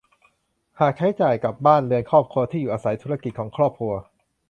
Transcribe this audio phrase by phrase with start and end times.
[0.79, 3.93] หากใช้จ่ายกับบ้านเรือนครอบครัว ที่อยู่อาศัย ธุรกิจของครอบครัว